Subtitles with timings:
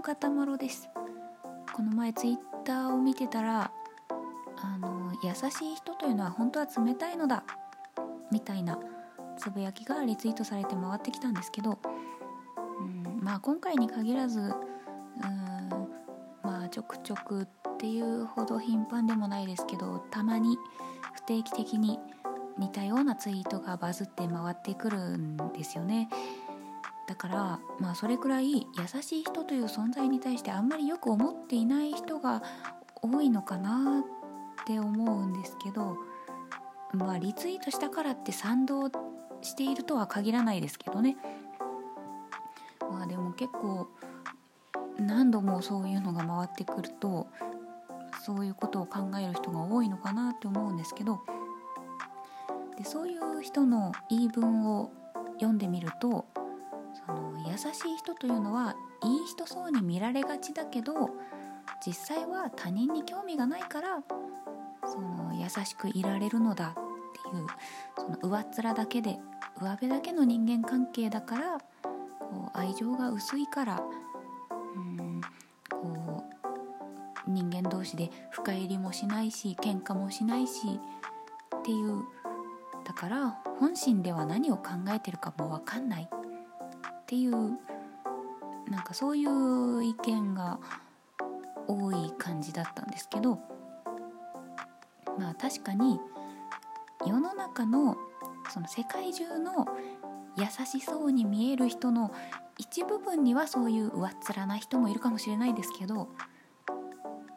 [0.00, 0.88] もガタマロです
[1.74, 3.70] この前ツイッターを見てたら
[4.56, 7.44] あの優しい人というのは本当は冷たいのだ
[8.32, 8.78] みたいな
[9.36, 11.78] つぶやきがリツイートされて回ってきたんですけど、
[12.80, 14.48] うん、まあ今回に限らず、うん、
[16.42, 17.46] まあちょくちょくっ
[17.76, 20.56] ていうほど頻繁でもないですけどたまに
[21.12, 21.98] 不定期的に
[22.56, 26.08] 似たようなツイートがバズって回ってくるんですよね。
[27.10, 32.40] だからまあそれくらい優しい人という存在に対してあんまりよく思っていない人が
[33.02, 34.04] 多いのかな
[34.62, 35.96] って思うんですけど
[36.94, 38.92] まあリツイートしたからって賛同
[39.42, 41.16] しているとは限らないですけどね。
[42.88, 43.88] まあでも結構
[44.96, 47.26] 何度もそういうのが回ってくると
[48.24, 51.20] そういうことを考える人が多いのかなって思うんですけど
[52.78, 54.92] でそういう人の言い分を
[55.40, 56.26] 読んでみると
[57.46, 61.10] 優しい人というのはいい人そうに見られがちだけど
[61.84, 64.02] 実際は他人に興味がないから
[64.84, 66.74] その優しくいられるのだっ
[67.30, 67.46] ていう
[67.96, 69.18] その上っ面だけで
[69.60, 71.58] 上辺だけの人間関係だから
[72.18, 73.82] こう愛情が薄いから
[74.76, 75.20] うん
[75.70, 76.24] こ
[77.26, 80.80] う人間同士で深入りもしないし喧嘩もしないし
[81.56, 82.02] っていう
[82.84, 86.10] だから本心では何を考えてるかも分かんない。
[87.10, 87.32] っていう
[88.70, 90.60] なんかそういう意見が
[91.66, 93.40] 多い感じだったんですけど
[95.18, 95.98] まあ確かに
[97.04, 97.96] 世の中の
[98.48, 99.66] その世界中の
[100.36, 102.12] 優しそうに見える人の
[102.58, 106.10] 一部分にはそういう上っ面な人もいるかもしれないですけど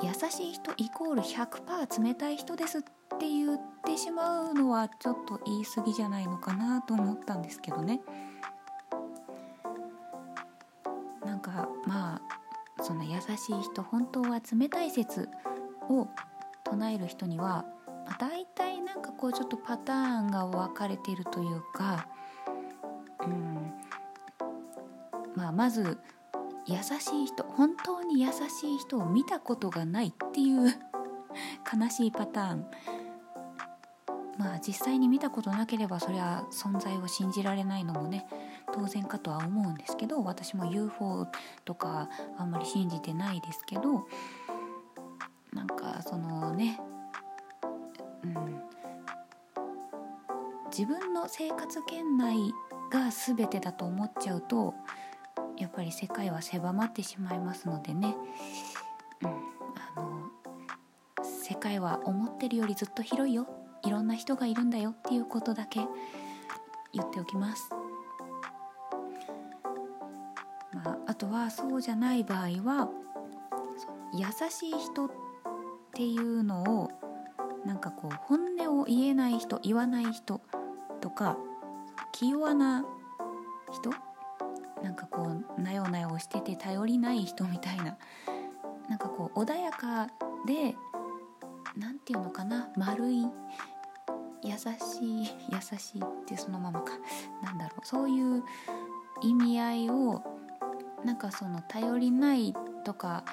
[0.00, 8.00] 優しい人イコール100%冷たい人ですって言ってしまうのはちょっと言い過ぎじゃないのかなと思ったんですけどね。
[11.86, 12.20] ま
[12.78, 15.28] あその優しい人本当は冷たい説
[15.88, 16.08] を
[16.64, 17.64] 唱える人には、
[18.06, 22.08] まあ、大体なんかこうちょっとパターンが分かれてるというか、
[23.24, 23.72] うん
[25.34, 25.98] まあ、まず
[26.66, 28.38] 優しい人本当に優し
[28.74, 30.74] い人を見たことがないっていう
[31.72, 32.66] 悲しいパターン。
[34.38, 38.26] まあ実際に見たことなければそれは存在を信じられないのもね
[38.76, 41.26] 当然かとは思うんですけど私も UFO
[41.64, 44.06] とかあんまり信じてないですけど
[45.52, 46.78] なんかそのね
[48.22, 48.62] うん。
[50.76, 52.36] 自分の生活圏内
[52.92, 54.74] が全てだと思っちゃうと
[55.56, 58.14] やっぱり世界は狭まってしまいますのでね、
[59.22, 63.46] うん、あの世界は思ってるよりずっと広いよ。
[63.84, 65.80] いろんな人がいるんだよっていうことだけ
[66.92, 67.70] 言っておきます。
[71.16, 72.90] とはそうじゃない場合は
[74.14, 75.10] 優しい人っ
[75.94, 76.90] ていうのを
[77.64, 80.40] なんかこう本音を言えない人言わない人
[81.00, 81.36] とか
[82.12, 82.84] 気弱な
[83.72, 83.90] 人
[84.82, 87.96] なんかこうなよなよしてて頼りない人みたいな
[88.88, 90.06] なんかこう穏やか
[90.46, 90.76] で
[91.76, 93.26] 何て言うのかな丸い
[94.42, 96.92] 優しい優しいってそのままか
[97.42, 98.44] なんだろうそういう
[99.22, 100.22] 意味合いを
[101.04, 103.24] なんかその頼りないとか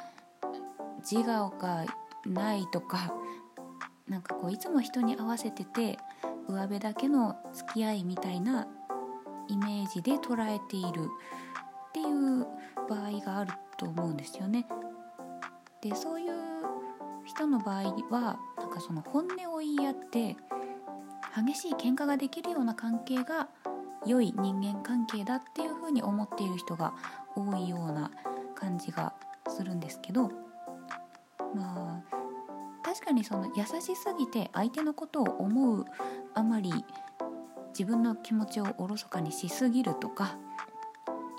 [0.99, 1.85] 自我が
[2.25, 3.13] ないとか
[4.07, 5.97] なんかこういつも人に合わせてて
[6.47, 8.67] 上辺だけの付き合いみたいな
[9.47, 11.09] イメージで捉えている
[11.89, 12.47] っていう
[12.89, 14.67] 場合があると思うんですよね。
[15.81, 16.33] でそういう
[17.25, 20.37] 人の場合はなんかその本音を言い合って
[21.35, 23.49] 激しい喧嘩ができるような関係が
[24.05, 26.93] 良い人間関係だっていうふうに思っている人が
[27.35, 28.11] 多いような
[28.55, 29.13] 感じが
[29.47, 30.29] するんですけど
[31.55, 32.03] まあ
[32.83, 35.85] 確かにその優しすぎて相手のことを思う
[36.33, 36.71] あまり
[37.69, 40.37] 自分の気持ちをおろそかにしすぎるとか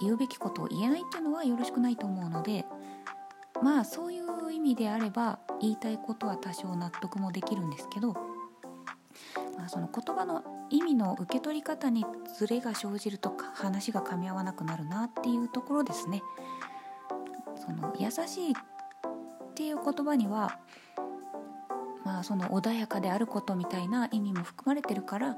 [0.00, 2.64] 言うべきことを言えないっていうのはよろしくないと思うので
[3.62, 8.14] まあそういう意味であれば言いたいことは多少納得もできるんですけど、
[9.56, 12.04] まあ、その言葉の意味の受け取り方に
[12.38, 16.22] ズレが生じるとか話が噛み合わなくなるなっていうところですね。
[17.56, 18.54] その優しいっ
[19.54, 20.58] ていう言葉には
[22.04, 25.36] まあその穏やかであることみたいな意味も含まれてるから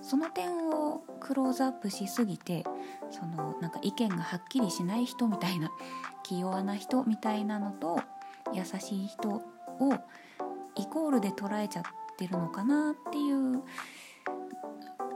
[0.00, 2.64] その点をクローズアップしすぎて
[3.10, 5.70] そのなんか意見がはっきりしない人みたいな
[6.22, 8.00] 気弱な人みたいなのと
[8.52, 9.42] 優しい人を
[10.76, 11.84] イコールで捉えちゃっ
[12.16, 13.62] てるのかなっていう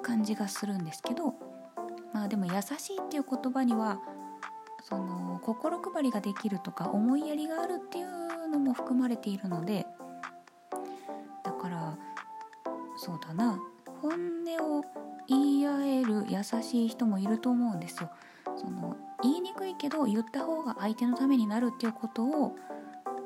[0.02, 1.34] 感じがするんですけど
[2.12, 4.00] まあでも優しいっていう言葉には
[4.82, 9.86] その心配りができるとか思いやりがあるっていうのも含まれているので
[11.44, 11.96] だから
[12.96, 13.58] そうだな
[14.00, 14.10] 本
[14.58, 14.84] 音を
[15.28, 18.10] 言い合える優しい人もいると思うんですよ。
[18.56, 22.56] その言いにくいけど言った方が相手のためになるっていうことを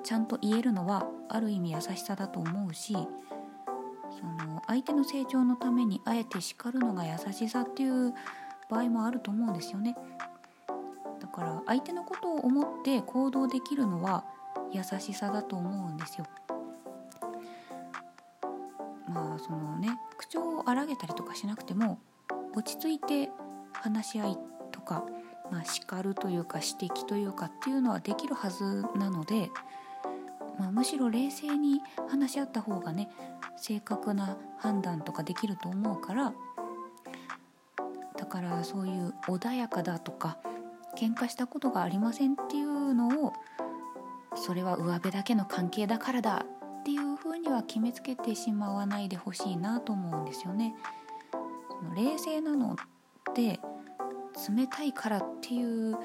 [0.05, 2.96] ちゃんと言えるのはある意味優しさだと思うし
[4.18, 8.14] その相手の成長のためにあえて叱るのが優しさっていう
[8.70, 9.96] 場合もあると思うんですよね。
[11.20, 14.24] だから相手のことを思って行動できるのは
[14.72, 16.26] 優しさだと思うんですよ。
[19.08, 21.98] まあそのね口調を荒げたりとかしなくても
[22.54, 23.30] 落ち着いて
[23.72, 24.38] 話し合い
[24.72, 25.04] とか、
[25.50, 29.50] まあ、叱るというか指摘というかっていうのはできるはずなので、
[30.58, 33.11] まあ、むしろ冷静に話し合った方がね
[33.56, 36.32] 正確な判断とかできると思うから
[38.17, 40.38] だからそういう穏やかだとか
[40.97, 43.32] 喧嘩したことがありませんっていうのを
[44.35, 46.47] それは上辺だけの関係だからだ
[46.81, 50.75] っていうふうには決めつけてしまわないでほしいなと思うんですよね。
[51.69, 53.61] その冷静なのって
[54.56, 55.97] 冷たいからっていう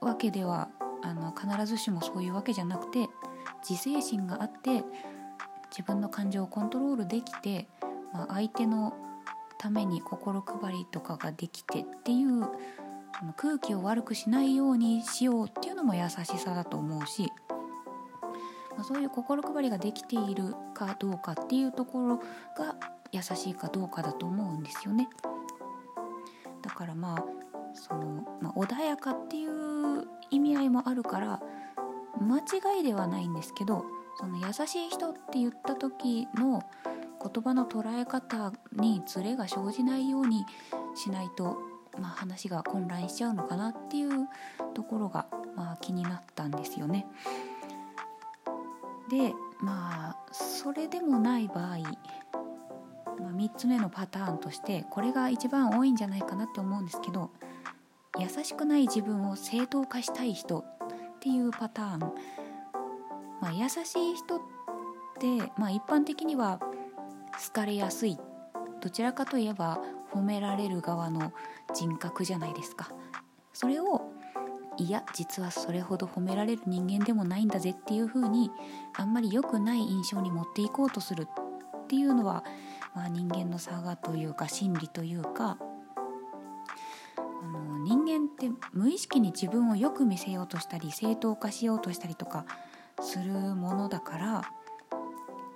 [0.00, 0.68] わけでは
[1.02, 3.08] あの必ずしもそういうわけじゃなくて
[3.68, 4.84] 自制心があって
[5.70, 7.68] 自分の感情をコントロールできて、
[8.12, 8.94] まあ、相手の
[9.58, 12.48] ために心配りとかができてっていう
[13.18, 17.30] その空気を悪くしないようにしようっていうのも優しさだと思うし、
[18.76, 22.76] まあ、そういう心配りができているかどうかっていうところが
[23.12, 25.08] 優しいかどうかだと思うんですよね。
[26.62, 27.24] だからまあ
[27.74, 31.40] その、まあ、穏やかっていう意味合いもあるから
[32.18, 33.84] 間違いではないんですけど
[34.18, 36.62] その優しい人って言った時の
[37.22, 40.44] 言葉の捉え方にズレが生じないように
[40.94, 41.58] しないと、
[41.98, 44.28] まあ、話が混乱しちゃうのかなっていう
[44.74, 47.06] ところが、まあ、気になったんですよね。
[49.10, 51.78] でまあそれでもない場合、
[53.18, 57.30] まあ、3つ目のパターンとしてこれが一番多いんじゃないかなって思うんですけど
[58.18, 60.64] 優しくない自分を正当化したい人
[61.20, 61.98] っていうパターン、
[63.42, 64.40] まあ、優しい人っ
[65.18, 68.18] て、まあ、一般的には好かれやすい。
[68.80, 69.80] どちらかといえば
[70.14, 71.34] 褒められる側の
[71.74, 72.88] 人格じゃないですか。
[73.52, 74.12] それを
[74.78, 78.50] いや実はそれほど褒められる人間でもないんだぜっていう風に
[78.96, 81.28] あんまり良くない印象に持っていこうとする
[81.82, 82.44] っていうのは、
[82.94, 85.58] まあ、人間の差がというか心理というか
[88.40, 92.46] 人間って無意識に自分をよく見せようとしたり正当化しようとしたりとか
[93.00, 94.42] するものだから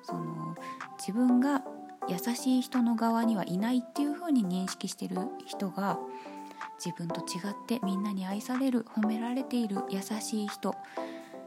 [0.02, 0.54] その
[0.98, 1.62] 自分が
[2.08, 5.16] 優しい人の側にはいないっていう風に認識してる
[5.46, 5.98] 人が
[6.84, 10.74] 自分と違ってみんなに愛される褒められている優しい人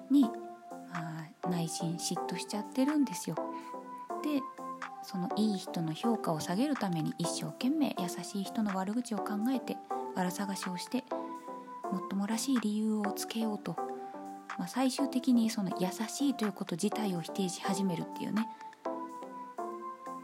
[0.10, 0.30] に、ま
[1.44, 3.36] あ、内心嫉妬しちゃってるんですよ。
[4.24, 4.42] で
[5.04, 9.78] そのいい人の評価を下げるために一生懸命優しい人の悪口を考えて
[10.16, 11.04] あら探しをして
[11.92, 13.76] もっともらしい理由をつけようと、
[14.58, 18.48] まあ、最終的にその優しいということ自体を否定し始めるっていうね。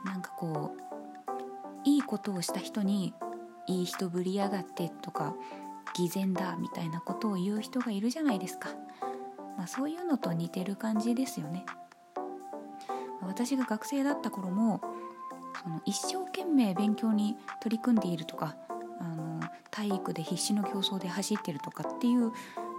[0.06, 0.84] なんかこう
[1.86, 3.14] いいことをした人に
[3.68, 5.36] いい人ぶりやがってとか
[5.96, 8.70] 偽善だみたいなことを言う人がいるじゃないですか、
[9.58, 11.66] まあ、そういうのと似てる感じですよね。
[13.22, 14.82] 私が学生だった頃も
[15.64, 18.56] その一生懸命勉強に取り組んでいるとか
[19.74, 22.32] 体育で必死の競争で走ってるとかっていう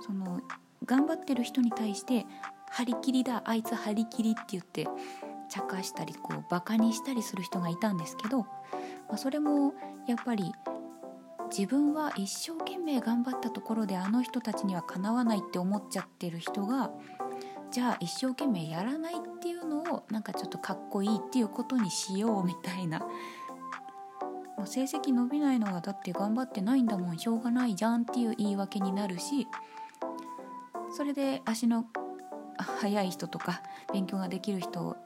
[0.07, 0.41] その
[0.85, 2.25] 頑張ってる人に対して
[2.71, 4.87] 「張り切りだあいつ張り切り」って言って
[5.51, 8.47] 茶化したりこうバカにしたりする人がいたんですけど、ま
[9.15, 9.75] あ、それも
[10.07, 10.53] やっぱり
[11.51, 16.91] 自分は一生懸命頑張ったところであの人たちにはかなわないって思っちゃってる人が
[17.73, 23.05] じゃあ一生懸命やらないっていうのをなんかちょっとかっこいいっていうことにしようみたいな。
[24.65, 29.47] まあ、成績伸びないのはだって頑張ってないんだもんしょうがないじゃんっていう言い訳になるし
[30.97, 31.85] それで足の
[32.57, 34.97] 速い人とか勉強ができる人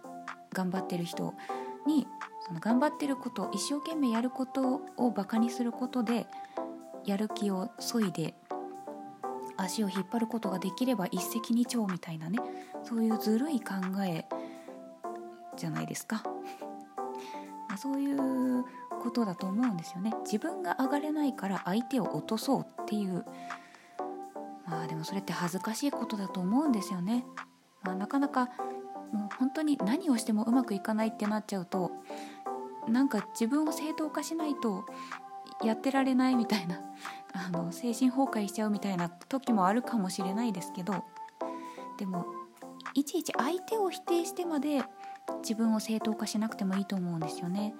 [0.52, 1.34] 頑張ってる人
[1.88, 2.06] に
[2.46, 6.28] その頑張ってること一生懸命やることをバカにすることで
[7.04, 8.34] やる気をそいで
[9.56, 12.38] 足を引っ張ることができれば一石二鳥みたいなね
[12.84, 13.74] そういうずるい考
[14.06, 14.24] え
[15.56, 16.22] じゃないですか。
[17.76, 18.16] そういう
[18.98, 20.12] ことだと思うんですよね。
[20.24, 23.24] 自分が上がれないから相手を落とそうっていう
[24.66, 27.24] まあでもそれって恥ずかしいことだと思うんですよね。
[27.82, 28.46] まあ、なかなか
[29.12, 31.92] もう本当に何をしてもうまくいかないってなっちゃうと
[32.88, 34.84] なんか自分を正当化しないと
[35.64, 36.80] やってられないみたいな
[37.32, 41.04] あの精神崩壊しちゃうみたいな時もあるかもしれないですけど
[41.98, 42.26] でも
[42.94, 44.82] いちいち相手を否定してまで
[45.42, 47.74] 自分を正当化しなくてもいいと思うんですよね。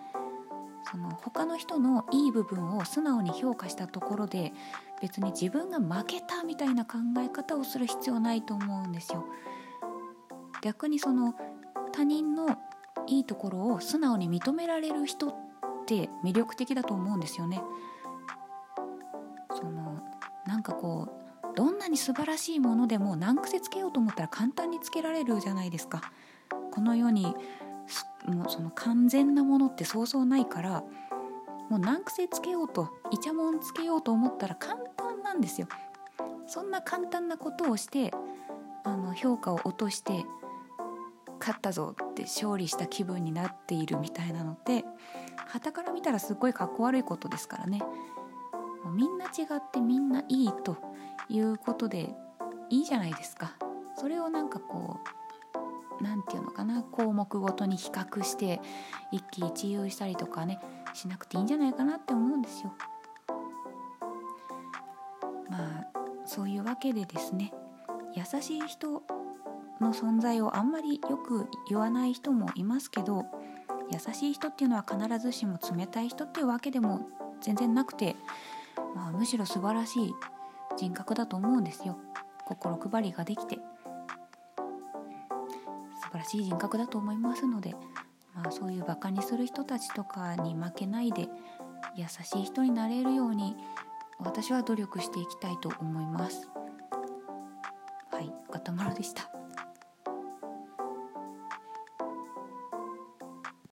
[0.91, 4.53] その他の人のいい部分を素直に評価したところで
[5.03, 9.27] 別に自分が負けたみたいな考え方をする必要ないと思うんですよ。
[10.63, 11.35] 逆にその
[11.93, 12.57] 他人の
[13.07, 15.35] いいところを素直に認められる人っ
[15.87, 17.63] て魅力的だと思うんですよね。
[19.55, 20.01] その
[20.47, 21.09] なんかこ
[21.53, 26.01] うどんなに素晴らしいものでも難癖つけようと思ったら簡単につけられるじゃないですか。
[26.73, 27.35] この世に
[28.27, 30.83] もうその完全なものってそうそうないから
[31.71, 35.69] もう難癖つけようとイチャモンつけようと思ったら簡単なんですよ。
[36.47, 38.11] そんな簡単なことをして
[38.85, 40.25] あの評価を落として
[41.39, 44.85] 勝ったぞって勝利した気分になっているみたいなのって
[45.53, 47.81] 傍から見たらすっごいかっこ悪いことですからね
[48.85, 50.79] もうみんな違ってみんないいと
[51.29, 52.15] いうことで
[52.71, 53.53] いいじゃないですか
[53.97, 55.18] それをなんかこう
[56.01, 58.61] 何て言うのかな項目ごとに比較して
[59.13, 60.61] 一喜一憂したりとかね
[60.95, 62.73] しなくていいんじゃないかなって思うんですよ。
[65.51, 65.87] まあ
[66.27, 67.53] そういうわけでですね
[68.15, 69.03] 優しい人
[69.81, 73.25] の存在をあんまりよく言わない人もいますけど
[73.91, 77.09] 優しい人っていうのは必ずしも冷たい人っていうわけでも
[77.41, 78.17] 全然なくて、
[78.95, 80.15] まあ、むしろ素晴らしい
[80.77, 81.97] 人格だと思うんですよ
[82.47, 83.59] 心配りができて
[86.19, 87.75] らしい人格だと思いますので、
[88.35, 91.29] まあ、そういうバカにする人たちとかに負けないで
[91.97, 93.57] 優しい人になれるように
[94.19, 96.49] 私は努力していきたいと思います。
[98.11, 99.38] はいガタマロでした。